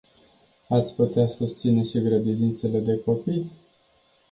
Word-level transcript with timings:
Ați 0.69 0.93
putea 0.95 1.27
susține 1.27 1.83
și 1.83 1.99
grădinițele 2.01 2.79
de 2.79 2.99
copii? 3.03 3.51